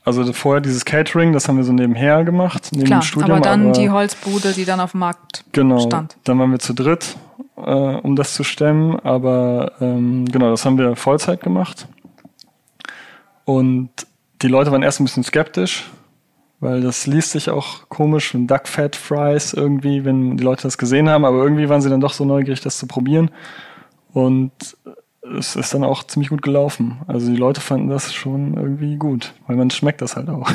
[0.05, 3.31] also vorher dieses Catering, das haben wir so nebenher gemacht, neben Klar, dem Studium.
[3.31, 6.17] Aber dann aber, die Holzbude, die dann auf dem Markt genau, stand.
[6.25, 7.17] Dann waren wir zu dritt,
[7.59, 8.99] äh, um das zu stemmen.
[8.99, 11.87] Aber ähm, genau, das haben wir Vollzeit gemacht.
[13.45, 13.91] Und
[14.45, 15.91] die Leute waren erst ein bisschen skeptisch,
[16.61, 20.77] weil das liest sich auch komisch, ein Duck Fat Fries irgendwie, wenn die Leute das
[20.77, 21.25] gesehen haben.
[21.25, 23.31] Aber irgendwie waren sie dann doch so neugierig, das zu probieren.
[24.13, 24.53] Und
[25.39, 26.99] es ist dann auch ziemlich gut gelaufen.
[27.07, 30.51] Also die Leute fanden das schon irgendwie gut, weil man schmeckt das halt auch.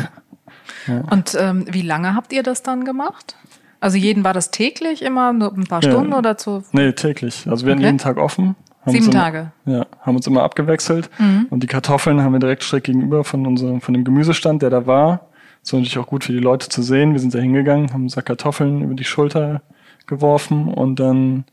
[0.86, 1.02] Ja.
[1.10, 3.36] Und ähm, wie lange habt ihr das dann gemacht?
[3.80, 6.18] Also jeden war das täglich immer, nur ein paar Stunden ja.
[6.20, 6.64] oder zu?
[6.74, 7.48] Nee, täglich.
[7.50, 7.88] Also wir hatten okay.
[7.88, 8.56] jeden Tag offen.
[8.92, 9.52] Sieben Tage.
[9.66, 11.10] ja, haben uns immer abgewechselt.
[11.18, 11.48] Mhm.
[11.50, 14.86] Und die Kartoffeln haben wir direkt schräg gegenüber von unserem, von dem Gemüsestand, der da
[14.86, 15.28] war.
[15.62, 17.14] Das war natürlich auch gut für die Leute zu sehen.
[17.14, 19.62] Wir sind da hingegangen, haben Sack Kartoffeln über die Schulter
[20.08, 21.46] geworfen und dann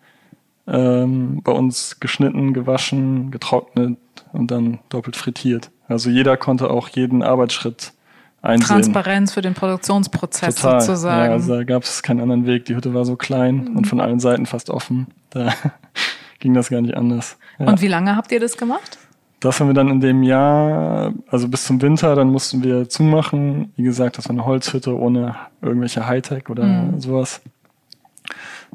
[0.66, 3.98] ähm, bei uns geschnitten, gewaschen, getrocknet
[4.32, 5.70] und dann doppelt frittiert.
[5.88, 7.92] Also jeder konnte auch jeden Arbeitsschritt
[8.42, 8.66] einsehen.
[8.66, 10.80] Transparenz für den Produktionsprozess Total.
[10.80, 11.26] sozusagen.
[11.26, 12.64] Ja, also da gab es keinen anderen Weg.
[12.64, 13.76] Die Hütte war so klein mhm.
[13.76, 15.08] und von allen Seiten fast offen.
[15.30, 15.52] Da
[16.46, 17.38] ging das gar nicht anders.
[17.58, 17.66] Ja.
[17.66, 18.98] Und wie lange habt ihr das gemacht?
[19.40, 23.72] Das haben wir dann in dem Jahr, also bis zum Winter, dann mussten wir zumachen.
[23.74, 27.00] Wie gesagt, das war eine Holzhütte ohne irgendwelche Hightech oder mhm.
[27.00, 27.40] sowas.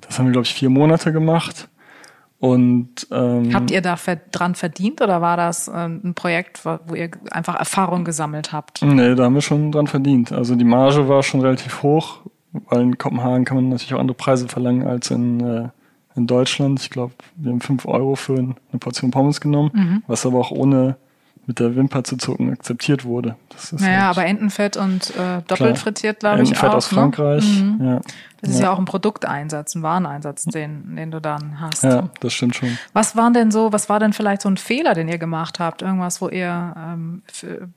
[0.02, 1.70] Das haben wir, glaube ich, vier Monate gemacht.
[2.40, 3.96] Und ähm, habt ihr da
[4.32, 8.82] dran verdient oder war das äh, ein Projekt, wo ihr einfach Erfahrung gesammelt habt?
[8.82, 10.34] Nee, da haben wir schon dran verdient.
[10.34, 12.20] Also die Marge war schon relativ hoch,
[12.52, 15.70] weil in Kopenhagen kann man natürlich auch andere Preise verlangen als in, äh,
[16.16, 16.82] in Deutschland.
[16.82, 20.04] Ich glaube, wir haben fünf Euro für eine Portion Pommes genommen, mhm.
[20.08, 20.98] was aber auch ohne
[21.48, 23.36] mit der Wimper zu zucken akzeptiert wurde.
[23.72, 25.76] Naja, halt aber Entenfett und äh, doppelt klar.
[25.76, 26.76] frittiert, glaube ich, Entenfett auch.
[26.76, 26.96] aus ne?
[26.96, 27.78] Frankreich, ne?
[27.82, 28.02] ja.
[28.42, 28.66] Das ist ja.
[28.66, 31.84] ja auch ein Produkteinsatz, ein Wareneinsatz, den, den du dann hast.
[31.84, 32.78] Ja, das stimmt schon.
[32.92, 35.84] Was waren denn so, was war denn vielleicht so ein Fehler, den ihr gemacht habt?
[35.84, 37.22] Irgendwas, wo ihr ähm,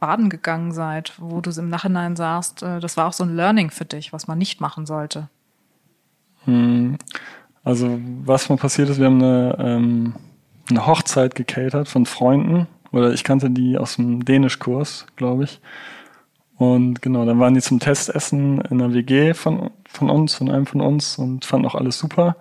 [0.00, 3.70] baden gegangen seid, wo du im Nachhinein sagst, äh, das war auch so ein Learning
[3.70, 5.28] für dich, was man nicht machen sollte?
[6.44, 6.96] Hm.
[7.64, 10.14] Also, was mal passiert ist, wir haben eine, ähm,
[10.68, 15.60] eine Hochzeit gecatert von Freunden oder ich kannte die aus dem Dänischkurs, glaube ich.
[16.56, 20.66] Und genau, dann waren die zum Testessen in einer WG von, von uns, von einem
[20.66, 22.36] von uns und fanden auch alles super.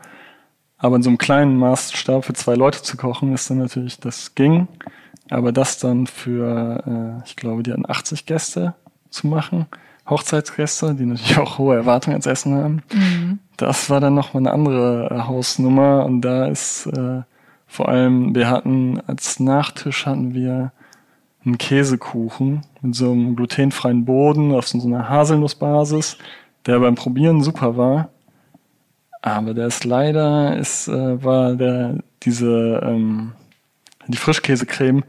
[0.77, 4.35] Aber in so einem kleinen Maßstab für zwei Leute zu kochen, ist dann natürlich, das
[4.35, 4.67] ging.
[5.29, 8.75] Aber das dann für, äh, ich glaube, die hatten 80 Gäste
[9.09, 9.67] zu machen,
[10.09, 12.83] Hochzeitsgäste, die natürlich auch hohe Erwartungen ans Essen haben.
[12.93, 13.39] Mhm.
[13.57, 17.21] Das war dann nochmal eine andere äh, Hausnummer und da ist äh,
[17.67, 20.71] vor allem, wir hatten als Nachtisch hatten wir
[21.45, 26.17] einen Käsekuchen mit so einem glutenfreien Boden auf so einer Haselnussbasis,
[26.65, 28.09] der beim Probieren super war.
[29.21, 33.31] Aber der ist leider, ist, äh, war der, diese, ähm,
[34.07, 35.03] die Frischkäsecreme,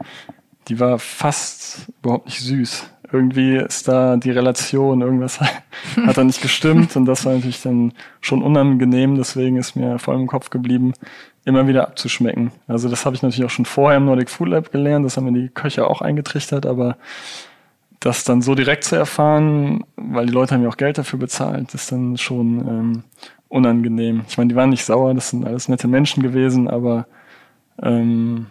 [0.67, 2.89] die war fast überhaupt nicht süß.
[3.11, 7.93] Irgendwie ist da die Relation, irgendwas hat da nicht gestimmt und das war natürlich dann
[8.19, 10.93] schon unangenehm, deswegen ist mir vor allem im Kopf geblieben,
[11.45, 12.51] immer wieder abzuschmecken.
[12.67, 15.25] Also das habe ich natürlich auch schon vorher im Nordic Food Lab gelernt, das haben
[15.25, 16.97] mir die Köche auch eingetrichtert, aber
[17.99, 21.73] das dann so direkt zu erfahren, weil die Leute haben ja auch Geld dafür bezahlt,
[21.73, 23.03] ist dann schon ähm,
[23.49, 24.23] unangenehm.
[24.27, 27.07] Ich meine, die waren nicht sauer, das sind alles nette Menschen gewesen, aber
[27.81, 28.47] ähm,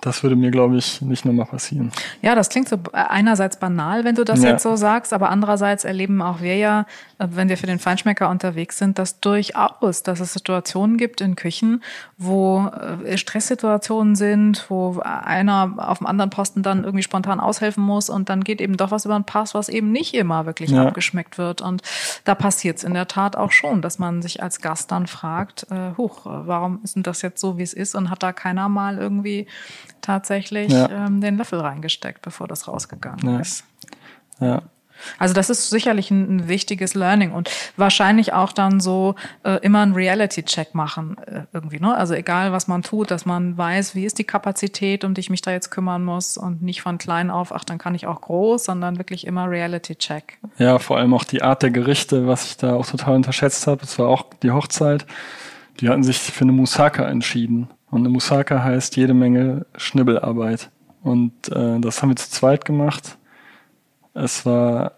[0.00, 1.90] das würde mir, glaube ich, nicht nochmal passieren.
[2.22, 4.50] Ja, das klingt so einerseits banal, wenn du das ja.
[4.50, 6.86] jetzt so sagst, aber andererseits erleben auch wir ja,
[7.18, 11.34] äh, wenn wir für den Feinschmecker unterwegs sind, dass durchaus, dass es Situationen gibt in
[11.34, 11.82] Küchen,
[12.16, 12.70] wo
[13.04, 18.28] äh, Stresssituationen sind, wo einer auf dem anderen Posten dann irgendwie spontan aushelfen muss und
[18.28, 20.86] dann geht eben doch was über den Pass, was eben nicht immer wirklich ja.
[20.86, 21.60] abgeschmeckt wird.
[21.60, 21.82] Und
[22.24, 25.66] da passiert es in der Tat auch schon, dass man sich als Gast dann fragt,
[25.70, 28.68] äh, huch, warum ist denn das jetzt so, wie es ist und hat da keiner
[28.68, 29.48] mal irgendwie
[30.00, 31.06] tatsächlich ja.
[31.06, 33.40] ähm, den Löffel reingesteckt, bevor das rausgegangen ja.
[33.40, 33.64] ist.
[34.40, 34.62] Ja.
[35.18, 39.80] Also das ist sicherlich ein, ein, wichtiges Learning und wahrscheinlich auch dann so äh, immer
[39.82, 41.80] ein Reality-Check machen äh, irgendwie.
[41.80, 41.94] Ne?
[41.94, 45.30] Also egal, was man tut, dass man weiß, wie ist die Kapazität, um die ich
[45.30, 48.20] mich da jetzt kümmern muss und nicht von klein auf, ach, dann kann ich auch
[48.20, 50.38] groß, sondern wirklich immer Reality-Check.
[50.58, 53.82] Ja, vor allem auch die Art der Gerichte, was ich da auch total unterschätzt habe.
[53.84, 55.06] Es war auch die Hochzeit.
[55.80, 57.68] Die hatten sich für eine Moussaka entschieden.
[57.90, 60.70] Und eine Moussaka heißt jede Menge Schnibbelarbeit.
[61.02, 63.18] Und äh, das haben wir zu zweit gemacht
[64.18, 64.92] es war,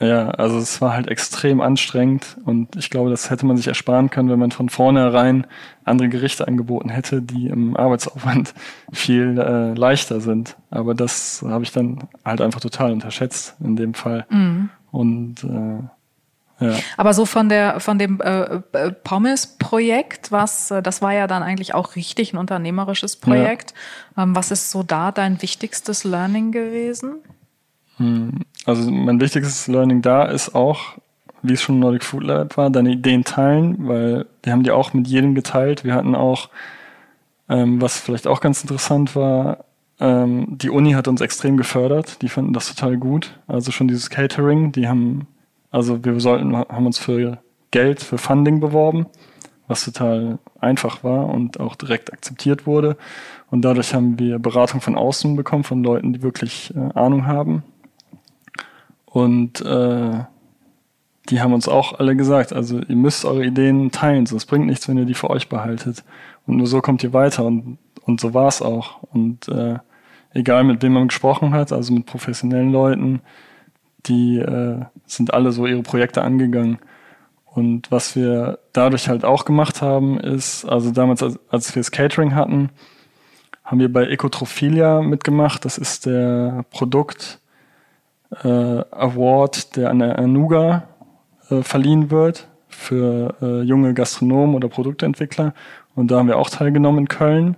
[0.00, 4.10] ja, also es war halt extrem anstrengend und ich glaube, das hätte man sich ersparen
[4.10, 5.46] können, wenn man von vornherein
[5.84, 8.54] andere Gerichte angeboten hätte, die im Arbeitsaufwand
[8.92, 10.56] viel äh, leichter sind.
[10.70, 14.26] Aber das habe ich dann halt einfach total unterschätzt in dem Fall.
[14.30, 14.70] Mhm.
[14.90, 15.82] Und äh,
[16.60, 16.74] ja.
[16.96, 21.42] Aber so von der von dem äh, äh Pommes-Projekt, was äh, das war ja dann
[21.42, 23.74] eigentlich auch richtig ein unternehmerisches Projekt.
[24.16, 24.22] Ja.
[24.22, 27.16] Ähm, was ist so da dein wichtigstes Learning gewesen?
[27.96, 30.96] Hm, also mein wichtigstes Learning da ist auch,
[31.42, 34.92] wie es schon Nordic Food Lab war, deine Ideen teilen, weil wir haben die auch
[34.94, 35.84] mit jedem geteilt.
[35.84, 36.48] Wir hatten auch,
[37.48, 39.64] ähm, was vielleicht auch ganz interessant war,
[40.00, 42.22] ähm, die Uni hat uns extrem gefördert.
[42.22, 43.38] Die fanden das total gut.
[43.46, 45.26] Also schon dieses Catering, die haben,
[45.74, 47.38] also wir sollten, haben uns für
[47.70, 49.06] Geld, für Funding beworben,
[49.66, 52.96] was total einfach war und auch direkt akzeptiert wurde.
[53.50, 57.64] Und dadurch haben wir Beratung von außen bekommen, von Leuten, die wirklich äh, Ahnung haben
[59.14, 60.24] und äh,
[61.30, 64.88] die haben uns auch alle gesagt, also ihr müsst eure Ideen teilen, sonst bringt nichts,
[64.88, 66.04] wenn ihr die für euch behaltet.
[66.46, 69.04] Und nur so kommt ihr weiter und, und so war es auch.
[69.04, 69.78] Und äh,
[70.32, 73.22] egal mit wem man gesprochen hat, also mit professionellen Leuten,
[74.06, 76.78] die äh, sind alle so ihre Projekte angegangen.
[77.46, 81.90] Und was wir dadurch halt auch gemacht haben, ist, also damals, als, als wir das
[81.90, 82.70] Catering hatten,
[83.64, 85.64] haben wir bei Ecotrophilia mitgemacht.
[85.64, 87.40] Das ist der Produkt,
[88.42, 90.88] äh, Award, der an der Anuga
[91.50, 95.54] äh, verliehen wird für äh, junge Gastronomen oder Produktentwickler.
[95.94, 97.56] Und da haben wir auch teilgenommen in Köln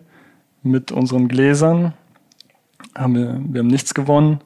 [0.62, 1.94] mit unseren Gläsern.
[2.94, 4.40] Haben wir, wir haben nichts gewonnen.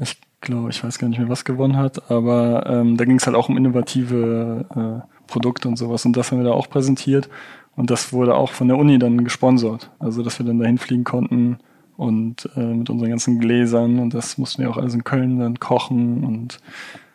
[0.00, 3.26] Ich glaube, ich weiß gar nicht mehr, was gewonnen hat, aber ähm, da ging es
[3.26, 4.66] halt auch um innovative
[5.04, 6.04] äh, Produkte und sowas.
[6.04, 7.28] Und das haben wir da auch präsentiert.
[7.74, 9.90] Und das wurde auch von der Uni dann gesponsert.
[9.98, 11.58] Also, dass wir dann dahin fliegen konnten
[11.96, 15.58] und äh, mit unseren ganzen Gläsern und das mussten wir auch alles in Köln dann
[15.58, 16.60] kochen und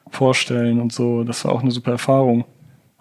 [0.10, 1.24] vorstellen und so.
[1.24, 2.46] Das war auch eine super Erfahrung.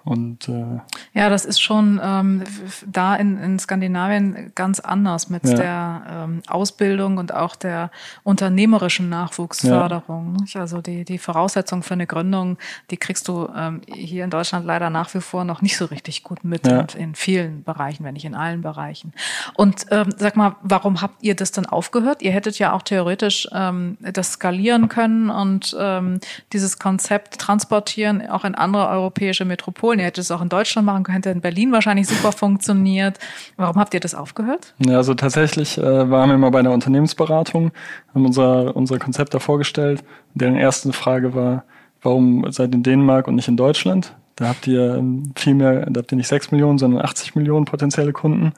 [0.02, 0.80] Und äh,
[1.12, 2.42] ja, das ist schon ähm,
[2.86, 5.54] da in, in Skandinavien ganz anders mit ja.
[5.54, 7.90] der ähm, Ausbildung und auch der
[8.22, 10.44] unternehmerischen Nachwuchsförderung.
[10.46, 10.62] Ja.
[10.62, 12.56] Also die, die Voraussetzung für eine Gründung,
[12.90, 16.24] die kriegst du ähm, hier in Deutschland leider nach wie vor noch nicht so richtig
[16.24, 16.86] gut mit ja.
[16.96, 19.12] in vielen Bereichen, wenn nicht in allen Bereichen.
[19.54, 22.22] Und ähm, sag mal, warum habt ihr das dann aufgehört?
[22.22, 26.20] Ihr hättet ja auch theoretisch ähm, das skalieren können und ähm,
[26.54, 30.86] dieses Konzept transportieren auch in andere europäische Metropolen Polen, ihr hättet es auch in Deutschland
[30.86, 33.18] machen können, hätte in Berlin wahrscheinlich super funktioniert.
[33.56, 34.72] Warum habt ihr das aufgehört?
[34.86, 37.72] Ja, also tatsächlich äh, waren wir mal bei einer Unternehmensberatung,
[38.14, 40.04] haben unser, unser Konzept da vorgestellt.
[40.34, 41.64] Deren erste Frage war,
[42.02, 44.14] warum seid ihr in Dänemark und nicht in Deutschland?
[44.36, 47.64] Da habt ihr ähm, viel mehr, da habt ihr nicht 6 Millionen, sondern 80 Millionen
[47.64, 48.52] potenzielle Kunden.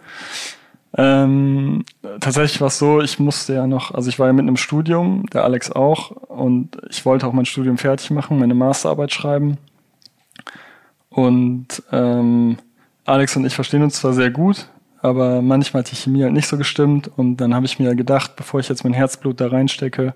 [0.99, 1.87] Ähm,
[2.21, 5.25] tatsächlich war es so, ich musste ja noch, also ich war ja mitten im Studium,
[5.33, 9.57] der Alex auch, und ich wollte auch mein Studium fertig machen, meine Masterarbeit schreiben.
[11.12, 12.57] Und ähm,
[13.05, 14.68] Alex und ich verstehen uns zwar sehr gut,
[15.01, 17.11] aber manchmal hat die Chemie halt nicht so gestimmt.
[17.16, 20.14] Und dann habe ich mir gedacht, bevor ich jetzt mein Herzblut da reinstecke,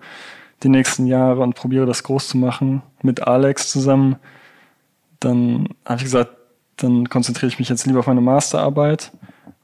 [0.63, 4.17] die nächsten Jahre und probiere das groß zu machen mit Alex zusammen,
[5.21, 6.31] dann habe ich gesagt,
[6.77, 9.13] dann konzentriere ich mich jetzt lieber auf meine Masterarbeit.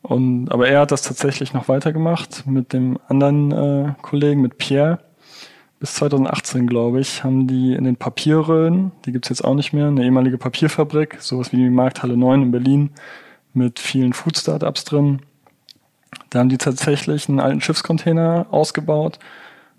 [0.02, 4.98] Und aber er hat das tatsächlich noch weitergemacht mit dem anderen äh, Kollegen, mit Pierre
[5.82, 9.88] bis 2018, glaube ich, haben die in den Papierröhren, die gibt's jetzt auch nicht mehr,
[9.88, 12.90] eine ehemalige Papierfabrik, sowas wie die Markthalle 9 in Berlin
[13.52, 15.22] mit vielen Food-Startups drin.
[16.30, 19.18] Da haben die tatsächlich einen alten Schiffscontainer ausgebaut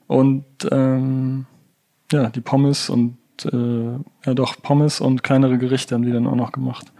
[0.07, 1.45] und ähm,
[2.11, 3.93] ja, die Pommes und äh,
[4.25, 6.91] ja doch Pommes und kleinere Gerichte haben die dann auch noch gemacht.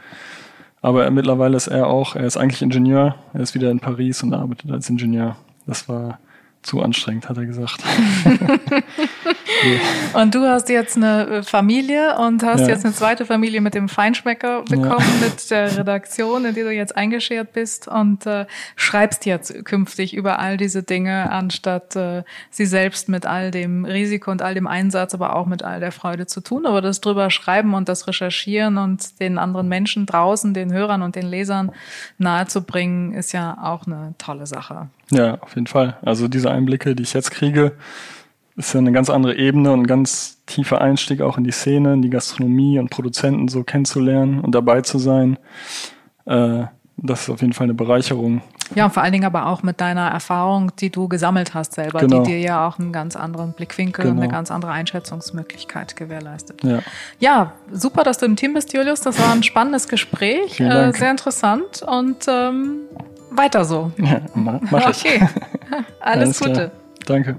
[0.82, 4.24] Aber er, mittlerweile ist er auch, er ist eigentlich Ingenieur, er ist wieder in Paris
[4.24, 5.36] und arbeitet als Ingenieur.
[5.68, 6.20] Das war
[6.64, 7.84] zu anstrengend, hat er gesagt.
[10.14, 12.70] und du hast jetzt eine Familie und hast ja.
[12.70, 15.26] jetzt eine zweite Familie mit dem Feinschmecker bekommen, ja.
[15.26, 20.40] mit der Redaktion, in die du jetzt eingeschert bist und äh, schreibst jetzt künftig über
[20.40, 25.14] all diese Dinge, anstatt äh, sie selbst mit all dem Risiko und all dem Einsatz,
[25.14, 26.66] aber auch mit all der Freude zu tun.
[26.66, 31.16] Aber das drüber schreiben und das recherchieren und den anderen Menschen draußen, den Hörern und
[31.16, 31.72] den Lesern
[32.18, 34.90] nahezubringen, ist ja auch eine tolle Sache.
[35.12, 35.98] Ja, auf jeden Fall.
[36.04, 37.74] Also diese Einblicke, die ich jetzt kriege,
[38.56, 41.94] ist ja eine ganz andere Ebene und ein ganz tiefer Einstieg auch in die Szene,
[41.94, 45.38] in die Gastronomie und Produzenten so kennenzulernen und dabei zu sein.
[46.26, 46.66] Äh,
[46.98, 48.42] das ist auf jeden Fall eine Bereicherung.
[48.76, 52.00] Ja, und vor allen Dingen aber auch mit deiner Erfahrung, die du gesammelt hast selber,
[52.00, 52.24] genau.
[52.24, 54.16] die dir ja auch einen ganz anderen Blickwinkel genau.
[54.16, 56.64] und eine ganz andere Einschätzungsmöglichkeit gewährleistet.
[56.64, 56.80] Ja.
[57.20, 59.02] ja, super, dass du im Team bist, Julius.
[59.02, 62.82] Das war ein spannendes Gespräch, äh, sehr interessant und ähm,
[63.32, 63.92] weiter so.
[63.98, 65.06] Ja, mach, mach ich.
[65.06, 65.28] Okay,
[66.00, 66.54] alles, Alles Gute.
[66.54, 66.72] Klar.
[67.06, 67.36] Danke.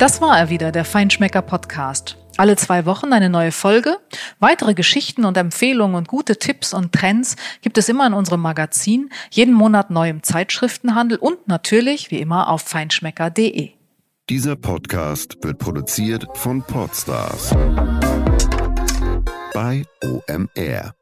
[0.00, 2.16] Das war er wieder, der Feinschmecker Podcast.
[2.38, 3.98] Alle zwei Wochen eine neue Folge.
[4.38, 9.10] Weitere Geschichten und Empfehlungen und gute Tipps und Trends gibt es immer in unserem Magazin,
[9.30, 13.72] jeden Monat neu im Zeitschriftenhandel und natürlich wie immer auf feinschmecker.de.
[14.30, 17.54] Dieser Podcast wird produziert von Podstars
[19.52, 20.94] bei OMR.